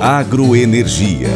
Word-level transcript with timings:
Agroenergia. 0.00 1.28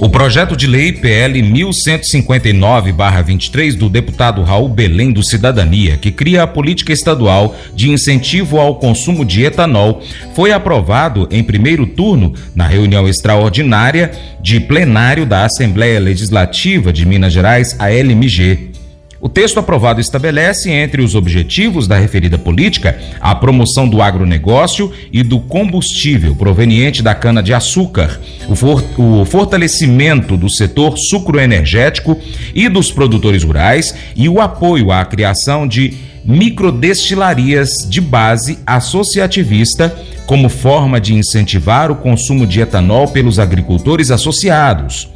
O 0.00 0.08
projeto 0.08 0.56
de 0.56 0.66
lei 0.66 0.90
PL 0.90 1.42
1159-23 1.42 3.76
do 3.76 3.90
deputado 3.90 4.42
Raul 4.42 4.70
Belém 4.70 5.12
do 5.12 5.22
Cidadania, 5.22 5.98
que 5.98 6.10
cria 6.10 6.42
a 6.42 6.46
política 6.46 6.90
estadual 6.90 7.54
de 7.74 7.90
incentivo 7.90 8.58
ao 8.58 8.76
consumo 8.76 9.26
de 9.26 9.44
etanol, 9.44 10.02
foi 10.34 10.52
aprovado 10.52 11.28
em 11.30 11.44
primeiro 11.44 11.86
turno 11.86 12.32
na 12.54 12.66
reunião 12.66 13.06
extraordinária 13.06 14.10
de 14.40 14.58
plenário 14.58 15.26
da 15.26 15.44
Assembleia 15.44 16.00
Legislativa 16.00 16.90
de 16.90 17.04
Minas 17.04 17.34
Gerais, 17.34 17.76
a 17.78 17.90
LMG. 17.90 18.71
O 19.24 19.28
texto 19.28 19.60
aprovado 19.60 20.00
estabelece, 20.00 20.68
entre 20.68 21.00
os 21.00 21.14
objetivos 21.14 21.86
da 21.86 21.96
referida 21.96 22.36
política, 22.36 22.98
a 23.20 23.32
promoção 23.36 23.88
do 23.88 24.02
agronegócio 24.02 24.92
e 25.12 25.22
do 25.22 25.38
combustível 25.38 26.34
proveniente 26.34 27.04
da 27.04 27.14
cana-de-açúcar, 27.14 28.20
o, 28.48 28.56
for 28.56 28.82
o 28.98 29.24
fortalecimento 29.24 30.36
do 30.36 30.50
setor 30.50 30.98
sucroenergético 30.98 32.20
e 32.52 32.68
dos 32.68 32.90
produtores 32.90 33.44
rurais 33.44 33.94
e 34.16 34.28
o 34.28 34.40
apoio 34.40 34.90
à 34.90 35.04
criação 35.04 35.68
de 35.68 35.94
microdestilarias 36.24 37.88
de 37.88 38.00
base 38.00 38.58
associativista 38.66 39.96
como 40.26 40.48
forma 40.48 41.00
de 41.00 41.14
incentivar 41.14 41.92
o 41.92 41.96
consumo 41.96 42.44
de 42.44 42.60
etanol 42.60 43.06
pelos 43.06 43.38
agricultores 43.38 44.10
associados. 44.10 45.08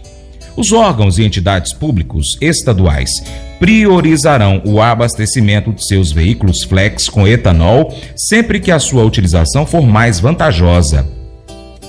Os 0.57 0.73
órgãos 0.73 1.19
e 1.19 1.25
entidades 1.25 1.73
públicos 1.73 2.38
estaduais 2.41 3.11
priorizarão 3.59 4.60
o 4.65 4.80
abastecimento 4.80 5.73
de 5.73 5.87
seus 5.87 6.12
veículos 6.12 6.62
flex 6.65 7.09
com 7.09 7.27
etanol 7.27 7.95
sempre 8.15 8.60
que 8.60 8.70
a 8.70 8.79
sua 8.79 9.05
utilização 9.05 9.65
for 9.65 9.82
mais 9.82 10.20
vantajosa. 10.20 11.06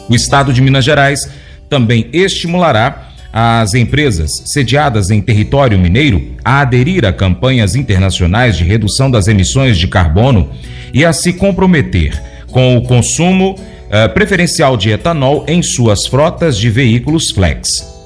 O 0.10 0.16
Estado 0.16 0.54
de 0.54 0.62
Minas 0.62 0.86
Gerais 0.86 1.30
também 1.70 2.10
estimulará 2.14 3.08
as 3.32 3.74
empresas 3.74 4.32
sediadas 4.46 5.10
em 5.12 5.22
território 5.22 5.78
mineiro 5.78 6.36
a 6.44 6.62
aderir 6.62 7.06
a 7.06 7.14
campanhas 7.14 7.76
internacionais 7.76 8.58
de 8.58 8.64
redução 8.64 9.12
das 9.12 9.28
emissões 9.28 9.78
de 9.78 9.88
carbono 9.88 10.50
e 10.94 11.04
a 11.04 11.12
se 11.12 11.34
comprometer 11.34 12.20
com 12.48 12.78
o 12.78 12.82
consumo 12.82 13.52
uh, 13.52 14.14
preferencial 14.14 14.78
de 14.78 14.90
etanol 14.90 15.46
em 15.48 15.62
suas 15.62 16.08
frotas 16.08 16.58
de 16.58 16.70
veículos 16.70 17.30
flex. 17.30 17.97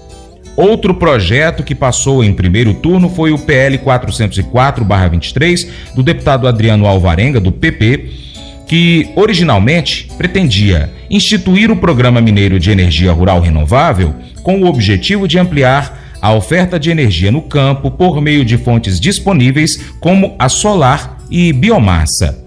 Outro 0.55 0.93
projeto 0.93 1.63
que 1.63 1.73
passou 1.73 2.23
em 2.23 2.33
primeiro 2.33 2.73
turno 2.73 3.09
foi 3.09 3.31
o 3.31 3.39
PL 3.39 3.77
404-23 3.77 5.67
do 5.95 6.03
deputado 6.03 6.47
Adriano 6.47 6.85
Alvarenga, 6.85 7.39
do 7.39 7.51
PP, 7.51 8.09
que 8.67 9.09
originalmente 9.15 10.09
pretendia 10.17 10.91
instituir 11.09 11.71
o 11.71 11.75
Programa 11.75 12.21
Mineiro 12.21 12.59
de 12.59 12.71
Energia 12.71 13.11
Rural 13.11 13.41
Renovável 13.41 14.13
com 14.43 14.61
o 14.61 14.65
objetivo 14.65 15.27
de 15.27 15.37
ampliar 15.37 15.99
a 16.21 16.33
oferta 16.33 16.79
de 16.79 16.91
energia 16.91 17.31
no 17.31 17.41
campo 17.41 17.89
por 17.89 18.21
meio 18.21 18.45
de 18.45 18.57
fontes 18.57 18.99
disponíveis 18.99 19.91
como 19.99 20.35
a 20.37 20.47
solar 20.47 21.17
e 21.29 21.51
biomassa. 21.51 22.39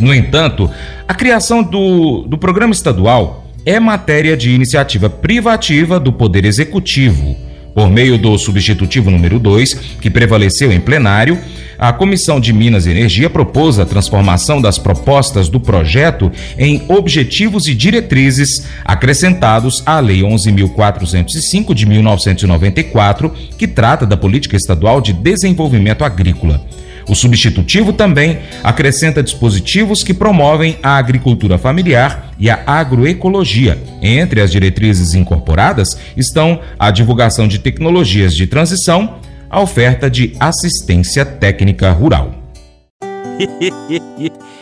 No 0.00 0.12
entanto, 0.12 0.68
a 1.06 1.14
criação 1.14 1.62
do, 1.62 2.22
do 2.22 2.36
programa 2.36 2.72
estadual 2.72 3.41
é 3.64 3.78
matéria 3.78 4.36
de 4.36 4.50
iniciativa 4.50 5.08
privativa 5.08 6.00
do 6.00 6.12
Poder 6.12 6.44
Executivo. 6.44 7.36
Por 7.74 7.88
meio 7.88 8.18
do 8.18 8.36
substitutivo 8.36 9.10
número 9.10 9.38
2, 9.38 9.74
que 10.00 10.10
prevaleceu 10.10 10.70
em 10.70 10.80
plenário, 10.80 11.38
a 11.78 11.90
Comissão 11.92 12.38
de 12.38 12.52
Minas 12.52 12.84
e 12.84 12.90
Energia 12.90 13.30
propôs 13.30 13.78
a 13.78 13.86
transformação 13.86 14.60
das 14.60 14.78
propostas 14.78 15.48
do 15.48 15.58
projeto 15.58 16.30
em 16.58 16.82
objetivos 16.88 17.66
e 17.66 17.74
diretrizes 17.74 18.66
acrescentados 18.84 19.82
à 19.86 19.98
Lei 20.00 20.20
11.405 20.20 21.72
de 21.72 21.86
1994, 21.86 23.32
que 23.56 23.66
trata 23.66 24.04
da 24.04 24.18
Política 24.18 24.56
Estadual 24.56 25.00
de 25.00 25.14
Desenvolvimento 25.14 26.04
Agrícola. 26.04 26.60
O 27.08 27.14
substitutivo 27.14 27.92
também 27.92 28.38
acrescenta 28.62 29.22
dispositivos 29.22 30.02
que 30.02 30.14
promovem 30.14 30.78
a 30.82 30.96
agricultura 30.96 31.58
familiar 31.58 32.32
e 32.38 32.48
a 32.50 32.62
agroecologia. 32.66 33.78
Entre 34.00 34.40
as 34.40 34.50
diretrizes 34.50 35.14
incorporadas 35.14 35.88
estão 36.16 36.60
a 36.78 36.90
divulgação 36.90 37.46
de 37.48 37.58
tecnologias 37.58 38.34
de 38.34 38.46
transição, 38.46 39.16
a 39.50 39.60
oferta 39.60 40.10
de 40.10 40.34
assistência 40.40 41.24
técnica 41.24 41.90
rural. 41.90 42.34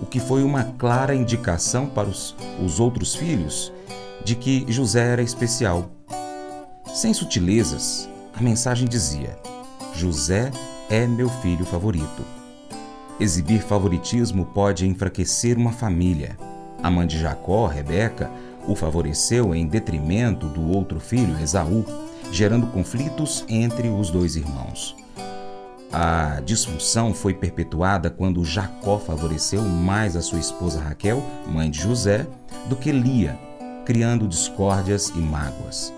o 0.00 0.06
que 0.06 0.18
foi 0.18 0.42
uma 0.42 0.64
clara 0.64 1.14
indicação 1.14 1.86
para 1.86 2.08
os, 2.08 2.34
os 2.64 2.80
outros 2.80 3.14
filhos 3.14 3.72
de 4.24 4.34
que 4.34 4.64
José 4.68 5.12
era 5.12 5.22
especial. 5.22 5.90
Sem 6.94 7.14
sutilezas, 7.14 8.08
a 8.34 8.42
mensagem 8.42 8.88
dizia: 8.88 9.38
José 9.94 10.50
é 10.88 11.06
meu 11.06 11.28
filho 11.28 11.64
favorito. 11.64 12.24
Exibir 13.18 13.60
favoritismo 13.60 14.46
pode 14.46 14.86
enfraquecer 14.86 15.58
uma 15.58 15.72
família. 15.72 16.36
A 16.82 16.90
mãe 16.90 17.06
de 17.06 17.18
Jacó, 17.18 17.66
Rebeca, 17.66 18.30
o 18.66 18.74
favoreceu 18.74 19.54
em 19.54 19.66
detrimento 19.66 20.46
do 20.46 20.70
outro 20.70 20.98
filho, 20.98 21.38
Esaú, 21.38 21.84
gerando 22.32 22.66
conflitos 22.68 23.44
entre 23.48 23.88
os 23.88 24.10
dois 24.10 24.36
irmãos. 24.36 24.96
A 25.92 26.40
disfunção 26.44 27.12
foi 27.12 27.34
perpetuada 27.34 28.10
quando 28.10 28.44
Jacó 28.44 28.96
favoreceu 28.96 29.62
mais 29.62 30.14
a 30.14 30.22
sua 30.22 30.38
esposa 30.38 30.80
Raquel, 30.80 31.20
mãe 31.48 31.68
de 31.68 31.80
José, 31.80 32.28
do 32.68 32.76
que 32.76 32.92
Lia, 32.92 33.36
criando 33.84 34.28
discórdias 34.28 35.08
e 35.08 35.18
mágoas. 35.18 35.92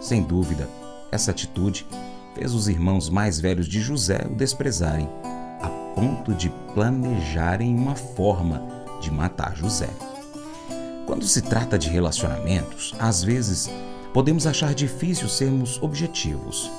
Sem 0.00 0.22
dúvida, 0.22 0.68
essa 1.10 1.32
atitude 1.32 1.84
fez 2.36 2.54
os 2.54 2.68
irmãos 2.68 3.08
mais 3.08 3.40
velhos 3.40 3.66
de 3.66 3.80
José 3.80 4.24
o 4.30 4.34
desprezarem, 4.34 5.08
a 5.60 5.68
ponto 5.96 6.32
de 6.34 6.48
planejarem 6.72 7.74
uma 7.74 7.96
forma 7.96 8.62
de 9.00 9.10
matar 9.10 9.56
José. 9.56 9.90
Quando 11.04 11.26
se 11.26 11.42
trata 11.42 11.76
de 11.76 11.88
relacionamentos, 11.88 12.94
às 12.96 13.24
vezes 13.24 13.68
podemos 14.14 14.46
achar 14.46 14.72
difícil 14.72 15.28
sermos 15.28 15.82
objetivos 15.82 16.70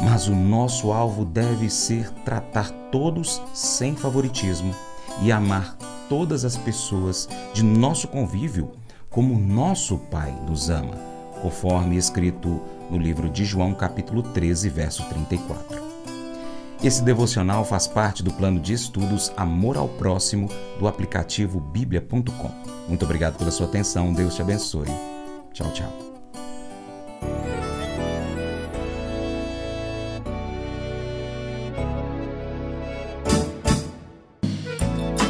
mas 0.00 0.28
o 0.28 0.34
nosso 0.34 0.92
alvo 0.92 1.24
deve 1.24 1.70
ser 1.70 2.10
tratar 2.24 2.70
todos 2.90 3.42
sem 3.52 3.96
favoritismo 3.96 4.74
e 5.22 5.32
amar 5.32 5.76
todas 6.08 6.44
as 6.44 6.56
pessoas 6.56 7.28
de 7.52 7.62
nosso 7.62 8.08
convívio 8.08 8.70
como 9.10 9.38
nosso 9.38 9.98
Pai 9.98 10.34
nos 10.46 10.70
ama, 10.70 10.94
conforme 11.42 11.96
escrito 11.96 12.60
no 12.90 12.98
livro 12.98 13.28
de 13.28 13.44
João, 13.44 13.74
capítulo 13.74 14.22
13, 14.22 14.68
verso 14.68 15.04
34. 15.08 15.88
Esse 16.82 17.02
devocional 17.02 17.64
faz 17.64 17.88
parte 17.88 18.22
do 18.22 18.32
plano 18.32 18.60
de 18.60 18.72
estudos 18.72 19.32
Amor 19.36 19.76
ao 19.76 19.88
Próximo 19.88 20.48
do 20.78 20.86
aplicativo 20.86 21.58
bíblia.com. 21.58 22.50
Muito 22.88 23.04
obrigado 23.04 23.36
pela 23.36 23.50
sua 23.50 23.66
atenção, 23.66 24.12
Deus 24.12 24.36
te 24.36 24.42
abençoe. 24.42 24.88
Tchau, 25.52 25.72
tchau. 25.72 26.07